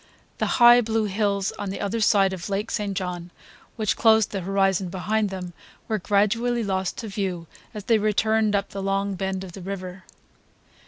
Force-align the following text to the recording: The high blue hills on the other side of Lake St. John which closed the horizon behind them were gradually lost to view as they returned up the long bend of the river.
The 0.39 0.47
high 0.57 0.81
blue 0.81 1.03
hills 1.05 1.51
on 1.59 1.69
the 1.69 1.79
other 1.79 2.01
side 2.01 2.33
of 2.33 2.49
Lake 2.49 2.71
St. 2.71 2.97
John 2.97 3.29
which 3.75 3.95
closed 3.95 4.31
the 4.31 4.41
horizon 4.41 4.89
behind 4.89 5.29
them 5.29 5.53
were 5.87 5.99
gradually 5.99 6.63
lost 6.63 6.97
to 6.97 7.07
view 7.07 7.45
as 7.75 7.83
they 7.83 7.99
returned 7.99 8.55
up 8.55 8.69
the 8.69 8.81
long 8.81 9.13
bend 9.13 9.43
of 9.43 9.51
the 9.51 9.61
river. 9.61 10.03